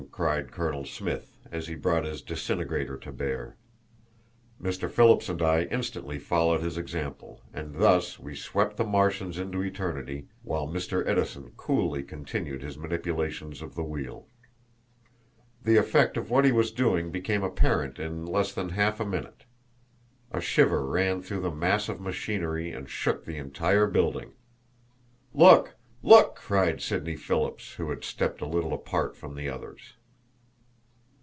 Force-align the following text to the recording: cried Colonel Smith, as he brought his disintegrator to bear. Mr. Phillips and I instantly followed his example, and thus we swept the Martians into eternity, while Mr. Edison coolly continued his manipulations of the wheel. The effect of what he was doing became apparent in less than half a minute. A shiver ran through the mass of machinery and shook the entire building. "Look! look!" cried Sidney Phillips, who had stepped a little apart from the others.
cried 0.11 0.51
Colonel 0.51 0.83
Smith, 0.83 1.37
as 1.51 1.67
he 1.67 1.75
brought 1.75 2.05
his 2.05 2.23
disintegrator 2.23 2.97
to 2.97 3.11
bear. 3.11 3.55
Mr. 4.61 4.89
Phillips 4.89 5.29
and 5.29 5.39
I 5.43 5.63
instantly 5.65 6.17
followed 6.17 6.61
his 6.61 6.75
example, 6.77 7.41
and 7.53 7.75
thus 7.75 8.19
we 8.19 8.35
swept 8.35 8.77
the 8.77 8.83
Martians 8.83 9.37
into 9.37 9.61
eternity, 9.61 10.25
while 10.41 10.67
Mr. 10.67 11.07
Edison 11.07 11.51
coolly 11.55 12.01
continued 12.03 12.63
his 12.63 12.79
manipulations 12.79 13.61
of 13.61 13.75
the 13.75 13.83
wheel. 13.83 14.27
The 15.63 15.77
effect 15.77 16.17
of 16.17 16.31
what 16.31 16.45
he 16.45 16.51
was 16.51 16.71
doing 16.71 17.11
became 17.11 17.43
apparent 17.43 17.99
in 17.99 18.25
less 18.25 18.51
than 18.53 18.69
half 18.69 18.99
a 18.99 19.05
minute. 19.05 19.45
A 20.31 20.41
shiver 20.41 20.83
ran 20.85 21.21
through 21.21 21.41
the 21.41 21.51
mass 21.51 21.87
of 21.89 22.01
machinery 22.01 22.71
and 22.71 22.89
shook 22.89 23.23
the 23.25 23.37
entire 23.37 23.85
building. 23.87 24.33
"Look! 25.33 25.75
look!" 26.03 26.33
cried 26.35 26.81
Sidney 26.81 27.15
Phillips, 27.15 27.73
who 27.73 27.91
had 27.91 28.03
stepped 28.03 28.41
a 28.41 28.47
little 28.47 28.73
apart 28.73 29.15
from 29.15 29.35
the 29.35 29.47
others. 29.47 29.93